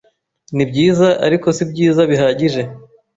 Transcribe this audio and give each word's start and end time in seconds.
nibyiza, 0.55 1.07
ariko 1.25 1.47
sibyiza 1.57 2.01
bihagije. 2.11 2.61